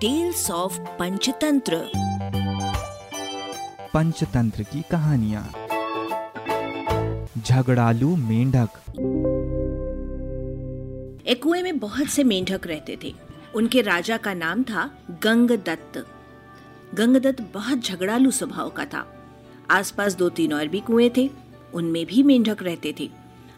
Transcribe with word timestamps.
Tales 0.00 0.50
of 0.50 0.80
Panchatantra 0.80 1.90
Panchatantra 3.94 4.62
की 4.62 4.82
कहानियाँ 4.90 5.52
झगड़ालू 7.42 8.16
मेंढक 8.16 8.68
एक 11.26 11.42
कुएँ 11.42 11.62
में 11.62 11.78
बहुत 11.78 12.06
से 12.06 12.24
मेंढक 12.24 12.66
रहते 12.66 12.98
थे। 13.04 13.14
उनके 13.54 13.82
राजा 13.82 14.16
का 14.16 14.34
नाम 14.34 14.62
था 14.62 14.90
गंगदत्त। 15.10 16.06
गंगदत्त 16.94 17.50
बहुत 17.54 17.78
झगड़ालू 17.78 18.30
स्वभाव 18.30 18.70
का 18.70 18.84
था। 18.84 19.16
आसपास 19.70 20.14
दो 20.14 20.28
तीन 20.28 20.52
और 20.52 20.68
भी 20.68 20.80
कुएँ 20.80 21.10
थे। 21.16 21.30
उनमें 21.74 22.06
भी 22.06 22.22
मेंढक 22.22 22.62
रहते 22.62 22.94
थे। 23.00 23.10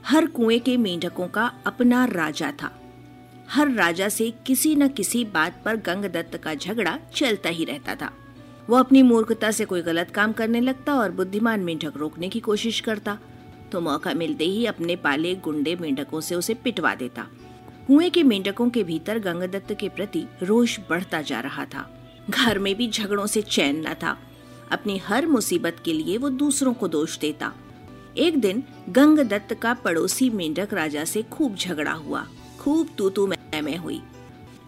हर 0.07 0.27
कुएँ 0.27 0.59
के 0.59 0.77
मेंढकों 0.77 1.29
का 1.29 1.53
अपना 1.67 2.05
राजा 2.05 2.53
था। 2.63 2.80
हर 3.51 3.71
राजा 3.71 4.09
से 4.09 4.35
किसी 4.47 4.75
न 4.75 4.89
किसी 4.89 5.25
बात 5.25 5.63
पर 5.65 5.77
गंगदत्त 5.77 6.37
का 6.37 6.55
झगड़ा 6.55 6.99
चलता 7.15 7.49
ही 7.49 7.65
रहता 7.65 7.95
था। 7.95 8.13
वो 8.69 8.77
अपनी 8.77 9.03
मूर्खता 9.03 9.51
से 9.51 9.65
कोई 9.65 9.83
गलत 9.83 10.11
काम 10.11 10.33
करने 10.33 10.61
लगता 10.61 10.95
और 10.95 11.11
बुद्धिमान 11.11 11.61
मेंढक 11.61 11.93
रोकने 11.97 12.29
की 12.29 12.41
कोशिश 12.41 12.81
करता। 12.81 13.19
तो 13.73 13.81
मौका 13.81 14.15
मिलते 14.15 14.45
ही 14.45 14.67
अपने 14.67 14.97
पाले 14.97 15.35
गुंडे 15.35 15.77
मेंढकों 15.77 16.21
से 16.21 16.35
उसे 16.35 16.55
पिटवा 16.55 16.95
देता। 16.95 17.27
कुएँ 17.87 18.11
के 18.11 18.23
मेंढकों 18.23 18.71
के 18.71 18.85
भीतर 18.85 19.19
गंगदत्त 19.19 19.77
के 19.81 19.89
प्रति 19.89 20.25
रोष 20.43 20.81
बढ़ता 20.91 21.23
जा 21.23 21.41
रहा 21.41 21.65
था। 21.65 22.01
घर 22.31 22.59
में 22.59 22.75
भी 22.75 22.91
झगड़ों 22.91 23.27
से 23.27 23.43
चैन 23.43 23.89
न 23.89 23.95
था। 23.95 24.19
अपनी 24.73 24.99
हर 24.99 25.27
मुसीबत 25.27 25.77
के 25.85 25.93
लिए 25.93 26.17
वो 26.17 26.31
दूसरों 26.31 26.75
को 26.75 26.89
दोष 26.89 27.19
देता। 27.19 27.53
एक 28.17 28.41
दिन 28.41 28.63
गंगदत्त 28.89 29.55
का 29.55 29.75
पड़ोसी 29.75 30.31
मेंढक 30.31 30.75
राजा 30.75 31.05
से 31.05 31.23
खूब 31.23 31.57
झगड़ा 31.57 31.93
हुआ। 31.93 32.27
खूब 32.61 32.89
तू 32.99 33.11
तू 33.11 33.27
मैं 33.27 33.63
मैं 33.63 33.77
हुई। 33.77 34.03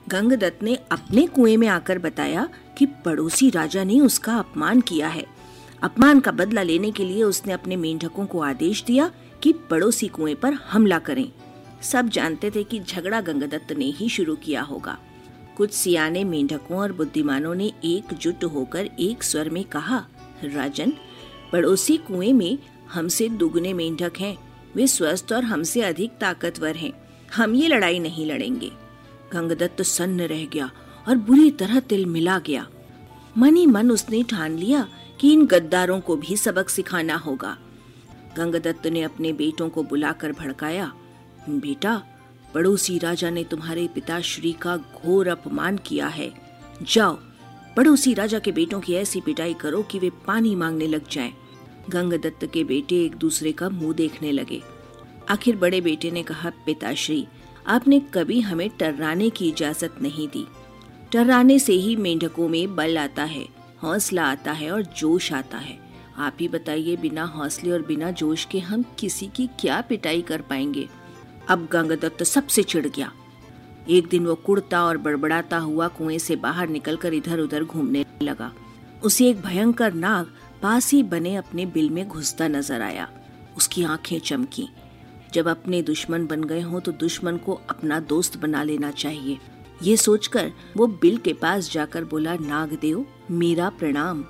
गंगदत्त 0.09 0.62
ने 0.62 0.74
अपने 0.74 1.27
कुएँ 1.27 1.56
में 1.56 1.69
आकर 1.69 1.98
बताया 1.98 2.48
कि 2.78 2.87
पड़ोसी 2.87 3.51
राजा 3.51 3.84
ने 3.84 4.01
उसका 4.01 4.38
अपमान 4.38 4.80
किया 4.80 5.09
है। 5.09 5.26
अपमान 5.82 6.21
का 6.21 6.30
बदला 6.30 6.62
लेने 6.62 6.90
के 6.90 7.04
लिए 7.04 7.23
उसने 7.23 7.52
अपने 7.52 7.76
मेंढकों 7.76 8.26
को 8.26 8.40
आदेश 8.40 8.84
दिया 8.84 9.10
कि 9.43 9.52
पड़ोसी 9.52 10.09
कुएँ 10.09 10.34
पर 10.34 10.52
हमला 10.52 10.99
करें। 10.99 11.32
सब 11.82 12.09
जानते 12.09 12.51
थे 12.51 12.65
कि 12.65 12.80
झगड़ा 12.80 13.21
गंगदत्त 13.21 13.73
ने 13.73 13.84
ही 13.84 14.09
शुरू 14.09 14.37
किया 14.37 14.62
होगा। 14.62 14.99
कुछ 15.56 15.73
सियाने 15.73 16.24
मेंढकों 16.24 16.79
और 16.79 16.93
बुद्धिमानों 16.93 17.54
ने 17.54 17.73
एकजुट 17.84 18.45
होकर 18.45 18.90
एक 19.01 19.23
स्वर 19.23 19.51
में 19.51 19.65
कहा, 19.65 20.06
राजन, 20.45 20.93
पड़ोसी 21.52 21.96
कुएँ 21.96 22.32
में 22.32 22.59
हमसे 22.93 23.29
दुगने 23.29 23.73
मेंढक 23.73 24.12
हैं। 24.21 24.38
वे 24.77 24.87
स्वस्थ 24.87 25.32
और 25.32 25.45
हमसे 25.45 25.82
अधिक 25.82 26.10
ताकतवर 26.10 26.77
हैं। 26.77 27.02
हम 27.37 27.55
ये 27.55 27.69
लड़ाई 27.69 27.99
नहीं 27.99 28.27
लड़ेंगे। 28.27 28.73
गंगदत्त 29.33 29.83
सन्न 29.83 30.21
रह 30.21 30.45
गया 30.45 30.71
और 31.09 31.16
बुरी 31.16 31.51
तरह 31.51 31.80
तिल 31.80 32.07
मिला 32.07 32.39
गया। 32.39 32.66
मनी 33.39 33.66
मन 33.66 33.91
उसने 33.91 34.23
ठान 34.23 34.57
लिया 34.57 34.89
कि 35.21 35.33
इन 35.33 35.47
गद्दारों 35.47 36.01
को 36.01 36.16
भी 36.16 36.37
सबक 36.37 36.69
सिखाना 36.69 37.16
होगा। 37.16 37.59
गंगदत्त 38.37 38.87
ने 38.87 39.02
अपने 39.02 39.33
बेटों 39.33 39.69
को 39.69 39.83
बुलाकर 39.83 40.33
भड़काया, 40.33 40.93
बेटा, 41.49 42.02
पड़ोसी 42.55 42.99
राजा 42.99 43.30
ने 43.30 43.45
तुम्हारे 43.45 43.89
पिताश्री 43.95 44.52
का 44.52 44.77
घोर 44.77 45.29
अपमान 45.29 45.77
किया 45.77 46.07
है। 46.07 46.33
जाओ, 46.83 47.19
पड़ोसी 47.77 48.15
राजा 48.15 48.39
के 48.39 48.52
बेटों 48.52 48.80
की 48.80 48.95
ऐसी 48.95 49.21
पिटाई 49.21 49.55
करो 49.55 49.83
कि 49.83 49.99
वे 49.99 50.11
पानी 50.11 50.55
मांगने 50.55 50.87
लग 50.87 51.09
जाएँ। 51.09 51.33
गंगदत्त 51.91 52.51
के 52.55 52.65
बेटे 52.65 53.05
एक 53.05 53.17
दूसरे 53.17 53.52
का 53.52 53.69
मुँह 53.69 53.95
देखने 53.95 54.33
लगे। 54.33 54.63
आखिर 55.28 55.56
बड़े 55.56 55.80
बेटे 55.80 56.10
ने 56.10 56.23
कहा, 56.23 56.51
पिताश्री, 56.66 57.26
आपने 57.66 58.01
कभी 58.01 58.40
हमें 58.40 58.70
टर्राने 58.70 59.30
की 59.30 59.48
इजाज़त 59.48 59.95
नहीं 60.02 60.28
दी। 60.28 60.46
टर्राने 61.12 61.59
से 61.59 61.73
ही 61.73 61.96
मेंढकों 61.96 62.48
में 62.48 62.76
बल 62.76 62.98
आता 62.98 63.24
है, 63.24 63.46
हौसला 63.82 64.25
आता 64.25 64.53
है 64.53 64.70
और 64.70 64.82
जोश 64.82 65.32
आता 65.32 65.59
है। 65.59 65.78
आप 66.19 66.37
ही 66.41 66.48
बताइए, 66.48 66.97
बिना 66.97 67.25
हौसले 67.25 67.70
और 67.70 67.82
बिना 67.82 68.10
जोश 68.10 68.44
के 68.44 68.59
हम 68.59 68.84
किसी 68.99 69.27
की 69.27 69.47
क्या 69.47 69.81
पिटाई 69.81 70.22
कर 70.22 70.41
पाएँगे? 70.41 70.88
अब 71.49 71.69
गंगदत्त 71.72 72.22
सबसे 72.22 72.62
चिढ़ 72.62 72.87
गया। 72.87 73.12
एक 73.88 74.09
दिन 74.09 74.27
वो 74.27 74.34
कुड़ता 74.34 74.84
और 74.84 74.99
बड़बड़ाता 74.99 75.59
हुआ 75.59 75.88
कुएँ 75.88 76.19
से 76.19 76.37
बाहर 76.37 76.69
निकलकर 76.69 77.15
इधर 77.15 77.38
उधर 77.38 77.65
घूमने 77.65 78.05
लगा। 78.22 78.53
उसे 79.03 79.28
एक 79.28 79.41
भयंकर 79.41 79.93
नाग 79.93 80.34
पास 80.62 80.93
ही 80.93 81.03
बने 81.03 81.37
अपने 81.37 81.66
बिल 81.66 81.91
में 81.91 82.09
घुसता 82.09 82.49
नज़र 82.49 82.82
आया। 82.82 83.09
उसकी 83.56 83.84
आँखें 83.84 84.19
चमकी। 84.21 84.69
जब 85.34 85.48
अपने 85.48 85.81
दुश्मन 85.82 86.26
बन 86.26 86.44
गए 86.44 86.60
हों 86.60 86.81
तो 86.81 86.93
दुश्मन 86.94 87.37
को 87.37 87.60
अपना 87.70 87.98
दोस्त 88.03 88.37
बना 88.38 88.62
लेना 88.62 88.91
चाहिए। 88.93 89.38
ये 89.82 89.97
सोचकर 89.97 90.50
वो 90.76 90.87
बिल 90.87 91.16
के 91.19 91.32
पास 91.34 91.70
जाकर 91.72 92.04
बोला, 92.04 92.34
नागदेव, 92.37 93.04
मेरा 93.32 93.69
प्रणाम। 93.70 94.25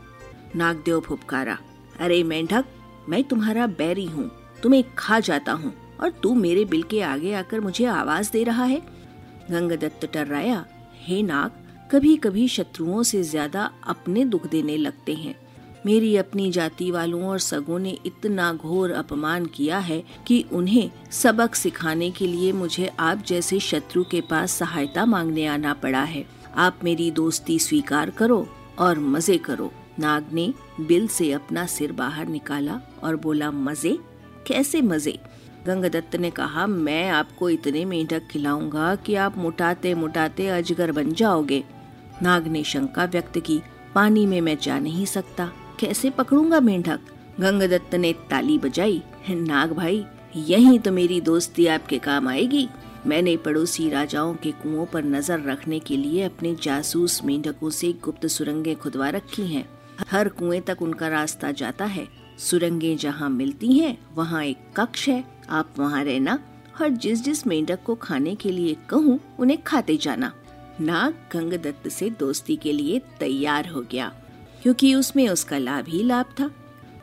नागदेव 0.56 1.00
फुपकारा, 1.00 1.58
अरे 2.00 2.22
मेंढक, 2.22 2.64
मैं 3.08 3.22
तुम्हारा 3.24 3.66
बैरी 3.68 4.06
हूँ, 4.06 4.30
तुम्हें 4.62 4.84
खा 4.98 5.18
जाता 5.20 5.52
हूँ, 5.52 5.72
और 6.00 6.10
तू 6.22 6.34
मेरे 6.34 6.64
बिल 6.64 6.82
के 6.82 7.00
आगे 7.02 7.32
आकर 7.34 7.60
मुझे 7.60 7.84
आवाज़ 7.86 8.30
दे 8.32 8.44
रहा 8.44 8.64
है? 8.64 8.80
गंगदत्त 9.50 10.04
टर्राया, 10.06 10.64
हे 10.98 11.22
नाग 11.22 11.60
कभी 11.90 12.16
कभी 12.16 12.46
शत्रुओं 12.48 13.02
से 13.02 13.22
ज़्यादा 13.22 13.70
अपने 13.84 14.24
दुख 14.24 14.46
देने 14.46 14.76
लगते 14.76 15.14
हैं। 15.14 15.34
मेरी 15.86 16.16
अपनी 16.16 16.50
जाति 16.50 16.90
वालों 16.90 17.22
और 17.24 17.38
सगों 17.38 17.78
ने 17.78 17.98
इतना 18.06 18.52
घोर 18.52 18.90
अपमान 18.90 19.46
किया 19.46 19.78
है 19.78 20.04
कि 20.26 20.44
उन्हें 20.52 20.90
सबक 21.10 21.54
सिखाने 21.54 22.10
के 22.10 22.26
लिए 22.26 22.52
मुझे 22.52 22.90
आप 23.00 23.24
जैसे 23.26 23.60
शत्रु 23.60 24.04
के 24.04 24.20
पास 24.20 24.52
सहायता 24.52 25.06
मांगने 25.06 25.46
आना 25.46 25.74
पड़ा 25.74 26.02
है। 26.02 26.24
आप 26.56 26.80
मेरी 26.84 27.10
दोस्ती 27.10 27.58
स्वीकार 27.58 28.10
करो 28.10 28.48
और 28.78 28.98
मज़े 28.98 29.38
करो। 29.38 29.72
नाग 29.98 30.26
ने 30.32 30.54
बिल 30.80 31.08
से 31.08 31.32
अपना 31.32 31.66
सिर 31.66 31.92
बाहर 31.92 32.28
निकाला 32.28 32.80
और 33.02 33.16
बोला, 33.16 33.50
मज़े? 33.50 33.98
कैसे 34.46 34.82
मज़े? 34.82 35.18
गंगदत्त 35.66 36.16
ने 36.16 36.30
कहा, 36.30 36.66
मैं 36.66 37.10
आपको 37.10 37.50
इतने 37.50 37.84
मेंढक 37.84 38.22
खिलाऊँगा 38.30 38.94
कि 38.94 39.14
आप 39.14 39.38
मुटाते 39.38 39.94
मुटाते 39.94 40.48
अजगर 40.48 40.92
बन 40.92 41.12
जाओगे। 41.12 41.64
नाग 42.22 42.46
ने 42.46 42.64
शंका 42.64 43.04
व्यक्त 43.04 43.38
की, 43.38 43.62
पानी 43.94 44.26
में 44.26 44.40
मैं 44.40 44.58
जा 44.62 44.78
नहीं 44.78 45.06
सकता। 45.06 45.52
कैसे 45.82 46.10
पकड़ूँगा 46.10 46.60
मेंढक? 46.60 47.00
गंगदत्त 47.40 47.94
ने 47.94 48.12
ताली 48.30 48.58
बजाई 48.58 49.02
नाग 49.30 49.72
भाई 49.72 50.04
यही 50.36 50.78
तो 50.78 50.92
मेरी 50.92 51.20
दोस्ती 51.20 51.66
आपके 51.66 51.98
काम 51.98 52.28
आएगी। 52.28 52.68
मैंने 53.06 53.36
पड़ोसी 53.36 53.88
राजाओं 53.90 54.34
के 54.34 54.50
कुओं 54.52 54.86
पर 54.86 55.04
नज़र 55.04 55.42
रखने 55.42 55.78
के 55.78 55.96
लिए 55.96 56.22
अपने 56.22 56.54
जासूस 56.54 57.20
मेंढकों 57.24 57.70
से 57.70 57.92
गुप्त 58.04 58.26
सुरंगें 58.26 58.74
खुदवा 58.76 59.08
रखी 59.08 59.46
हैं। 59.46 59.64
हर 60.10 60.28
कुएँ 60.28 60.60
तक 60.60 60.82
उनका 60.82 61.08
रास्ता 61.08 61.50
जाता 61.52 61.84
है। 61.84 62.06
सुरंगें 62.38 62.96
जहाँ 62.96 63.30
मिलती 63.30 63.72
हैं, 63.72 63.98
वहाँ 64.14 64.44
एक 64.44 64.64
कक्ष 64.76 65.08
है। 65.08 65.24
आप 65.50 65.74
वहाँ 65.78 66.04
रहना 66.04 66.38
और 66.80 66.88
जिस 66.88 67.24
जिस 67.24 67.46
मेंढक 67.46 67.82
को 67.82 67.94
खाने 67.94 68.34
के 68.34 68.52
लिए 68.52 68.76
कहूँ 68.88 69.20
उन्हें 69.38 69.62
खाते 69.62 69.96
जाना। 69.96 70.32
नाग 70.80 71.14
गंगदत्त 71.32 71.88
से 71.88 72.10
दोस्ती 72.10 72.56
के 72.56 72.72
लिए 72.72 73.02
तैयार 73.20 73.68
हो 73.68 73.80
गया। 73.92 74.12
क्योंकि 74.62 74.94
उसमें 74.94 75.28
उसका 75.28 75.58
लाभ 75.58 75.88
ही 75.88 76.02
लाभ 76.02 76.26
था। 76.40 76.50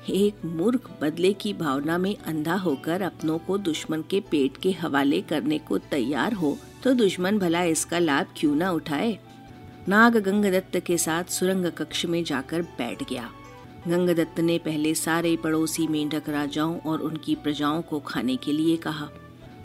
एक 0.09 0.45
मूर्ख 0.45 0.89
बदले 1.01 1.31
की 1.33 1.53
भावना 1.53 1.97
में 1.97 2.15
अंधा 2.17 2.55
होकर 2.55 3.01
अपनों 3.01 3.37
को 3.37 3.57
दुश्मन 3.57 4.01
के 4.01 4.19
पेट 4.21 4.57
के 4.57 4.71
हवाले 4.71 5.21
करने 5.21 5.57
को 5.59 5.77
तैयार 5.77 6.33
हो 6.33 6.57
तो 6.83 6.93
दुश्मन 6.93 7.39
भला 7.39 7.63
इसका 7.63 7.99
लाभ 7.99 8.27
क्यों 8.37 8.55
न 8.55 8.63
उठाए? 8.63 9.17
नाग 9.87 10.17
गंगदत्त 10.17 10.79
के 10.79 10.97
साथ 10.97 11.31
सुरंग 11.31 11.65
कक्ष 11.71 12.05
में 12.05 12.23
जाकर 12.23 12.61
बैठ 12.77 13.03
गया। 13.09 13.29
गंगदत्त 13.87 14.39
ने 14.39 14.57
पहले 14.57 14.93
सारे 14.95 15.35
पड़ोसी 15.35 15.87
मेंढक 15.87 16.29
राजाओं 16.29 16.77
और 16.79 16.99
उनकी 16.99 17.35
प्रजाओं 17.35 17.81
को 17.81 17.99
खाने 17.99 18.35
के 18.35 18.51
लिए 18.51 18.77
कहा। 18.77 19.09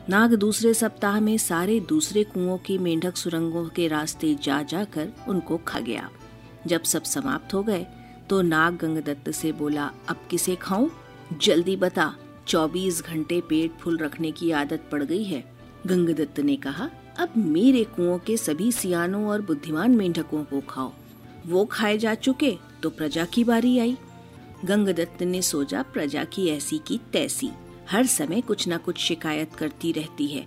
नाग 0.08 0.34
दूसरे 0.34 0.74
सप्ताह 0.74 1.20
में 1.20 1.36
सारे 1.38 1.78
दूसरे 1.80 2.24
कुओं 2.24 2.58
की 2.58 2.78
मेंढक 2.78 3.16
सुरंगों 3.16 3.64
के 3.68 3.88
रास्ते 3.88 4.34
जा 4.42 4.62
जाकर 4.62 5.12
उनको 5.28 5.56
खा 5.58 5.80
गया। 5.80 6.08
जब 6.66 6.82
सब 6.82 7.02
समाप्त 7.02 7.54
हो 7.54 7.62
गए 7.62 7.86
तो 8.30 8.40
नाग 8.42 8.76
गंगदत्त 8.76 9.30
से 9.30 9.52
बोला, 9.52 9.90
अब 10.08 10.26
किसे 10.30 10.54
खाऊं? 10.56 10.88
जल्दी 11.42 11.76
बता, 11.76 12.14
चौबीस 12.46 13.02
घंटे 13.02 13.40
पेट 13.40 13.72
फुल 13.72 13.98
रखने 13.98 14.30
की 14.32 14.50
आदत 14.50 14.88
पड़ 14.92 15.02
गई 15.02 15.24
है। 15.24 15.44
गंगदत्त 15.86 16.40
ने 16.40 16.56
कहा, 16.56 16.88
अब 17.18 17.32
मेरे 17.36 17.84
कुओं 17.86 18.18
के 18.18 18.36
सभी 18.36 18.70
सियानों 18.72 19.26
और 19.26 19.40
बुद्धिमान 19.40 19.90
मेंढकों 19.90 20.42
को 20.44 20.60
खाओ। 20.60 20.92
वो 21.46 21.64
खाए 21.64 21.98
जा 21.98 22.14
चुके 22.14 22.56
तो 22.82 22.90
प्रजा 22.90 23.24
की 23.24 23.44
बारी 23.44 23.78
आई। 23.78 23.96
गंगदत्त 24.64 25.22
ने 25.22 25.42
सोचा, 25.42 25.82
प्रजा 25.82 26.24
की 26.24 26.48
ऐसी 26.48 26.78
की 26.78 27.00
तैसी। 27.12 27.50
हर 27.90 28.06
समय 28.06 28.40
कुछ 28.40 28.68
न 28.68 28.78
कुछ 28.78 28.98
शिकायत 28.98 29.54
करती 29.54 29.92
रहती 29.92 30.26
है। 30.26 30.46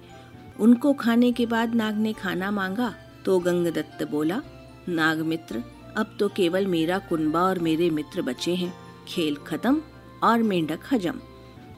उनको 0.60 0.94
खाने 0.94 1.32
के 1.32 1.46
बाद 1.46 1.76
नाग 1.76 1.96
ने 1.96 2.14
खाना 2.14 2.52
मांगा 2.52 2.94
तो 3.26 3.40
गंगदत्त 3.40 4.04
बोला, 4.04 4.42
नाग 4.90 5.20
मित्र 5.22 5.64
अब 5.98 6.16
तो 6.20 6.28
केवल 6.28 6.66
मेरा 6.68 6.98
कुनबा 7.00 7.42
और 7.42 7.60
मेरे 7.60 7.90
मित्र 7.90 8.22
बचे 8.22 8.54
हैं। 8.56 8.74
खेल 9.08 9.36
खत्म 9.48 9.82
और 10.24 10.42
मेंढक 10.44 10.80
हजम। 10.92 11.20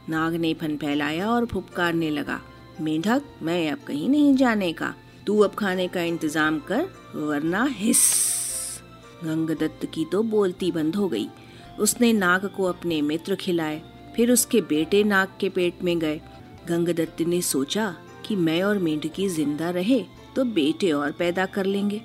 नाग 0.10 0.33
ने 0.36 0.54
फन 0.54 0.75
फैलाया 0.77 1.30
और 1.30 1.45
फुपकारने 1.45 2.10
लगा, 2.10 2.39
मेंढक, 2.81 3.21
मैं 3.42 3.71
अब 3.71 3.80
कहीं 3.88 4.10
नहीं 4.10 4.36
जाने 4.36 4.71
का। 4.74 4.94
तू 5.27 5.39
अब 5.39 5.56
खाने 5.56 5.88
का 5.88 6.01
इंतज़ाम 6.04 6.60
कर, 6.62 6.88
वरना 7.16 7.63
हिस। 7.69 8.01
गंगदत्त 9.24 9.86
की 9.86 10.06
तो 10.06 10.24
बोलती 10.25 10.72
बंद 10.72 10.95
हो 10.95 11.07
गई। 11.10 11.27
उसने 11.80 12.12
नाग 12.13 12.45
को 12.48 12.63
अपने 12.65 13.01
मित्र 13.01 13.36
खिलाए, 13.36 13.81
फिर 14.15 14.31
उसके 14.31 14.62
बेटे 14.62 15.04
नाग 15.06 15.38
के 15.39 15.50
पेट 15.50 15.83
में 15.83 15.98
गए। 16.00 16.22
गंगदत्त 16.69 17.22
ने 17.22 17.42
सोचा 17.44 17.94
कि 18.25 18.36
मैं 18.38 18.62
और 18.63 18.77
मेंढकी 18.80 19.27
ज़िंदा 19.30 19.69
रहे 19.72 20.04
तो 20.36 20.44
बेटे 20.45 20.92
और 20.92 21.12
पैदा 21.12 21.45
कर 21.48 21.65
लेंगे। 21.65 22.01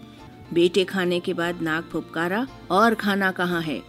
बेटे 0.53 0.85
खाने 0.85 1.21
के 1.21 1.35
बाद 1.35 1.63
नाग 1.63 1.85
फुपकारा, 1.85 2.47
और 2.71 2.95
खाना 2.95 3.31
कहाँ 3.31 3.63
है? 3.63 3.83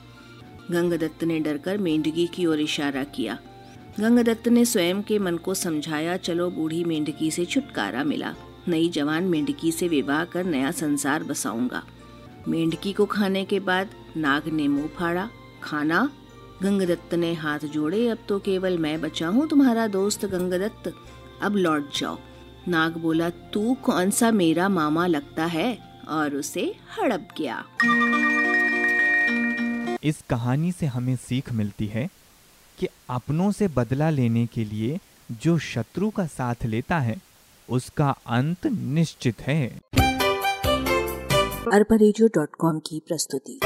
गंगदत्त 0.71 1.23
ने 1.23 1.39
डरकर 1.39 1.77
मेंढकी 1.77 2.27
की 2.27 2.45
ओर 2.45 2.59
इशारा 2.59 3.03
किया। 3.03 3.39
गंगदत्त 3.99 4.47
ने 4.47 4.65
स्वयं 4.65 5.01
के 5.01 5.19
मन 5.19 5.37
को 5.37 5.53
समझाया, 5.53 6.17
चलो 6.17 6.49
बूढ़ी 6.49 6.83
मेंढकी 6.83 7.31
से 7.31 7.45
छुटकारा 7.45 8.03
मिला। 8.03 8.35
नई 8.67 8.89
जवान 8.89 9.23
मेंढकी 9.23 9.71
से 9.71 9.87
विवाह 9.87 10.25
कर 10.25 10.43
नया 10.43 10.71
संसार 10.71 11.23
बसाऊँगा। 11.23 11.83
मेंढकी 12.47 12.93
को 12.93 13.05
खाने 13.05 13.45
के 13.45 13.59
बाद 13.59 13.89
नाग 14.17 14.47
ने 14.47 14.67
मुँह 14.67 14.87
फाड़ा, 14.87 15.29
खाना? 15.63 16.09
गंगदत्त 16.63 17.13
ने 17.13 17.33
हाथ 17.33 17.59
जोड़े, 17.59 18.07
अब 18.07 18.17
तो 18.29 18.39
केवल 18.39 18.77
मैं 18.77 19.01
बचा 19.01 19.27
हूँ, 19.27 19.47
तुम्हारा 19.47 19.87
दोस्त 19.87 20.25
गंगदत्त। 20.25 20.93
अब 21.41 21.55
लौट 21.55 21.97
जाओ। 21.97 22.17
नाग 22.67 22.97
बोला, 22.97 23.29
तू 23.29 23.73
कौन 23.73 24.09
सा 24.09 24.31
मेरा 24.31 24.69
मामा 24.69 25.07
लगता 25.07 25.45
है? 25.45 25.84
और 26.07 26.35
उसे 26.35 26.75
हड़प 26.97 27.27
गया। 27.37 27.65
इस 30.03 30.23
कहानी 30.29 30.71
से 30.71 30.85
हमें 30.85 31.15
सीख 31.15 31.51
मिलती 31.51 31.87
है 31.87 32.09
कि 32.79 32.87
अपनों 33.09 33.51
से 33.51 33.67
बदला 33.67 34.09
लेने 34.09 34.45
के 34.45 34.65
लिए 34.65 34.99
जो 35.31 35.57
शत्रु 35.57 36.09
का 36.09 36.25
साथ 36.25 36.55
लेता 36.65 36.99
है 36.99 37.17
उसका 37.69 38.09
अंत 38.09 38.67
निश्चित 38.67 39.41
है। 39.41 39.79
अरबा 41.73 41.97
की 42.79 43.01
प्रस्तुति। 43.07 43.59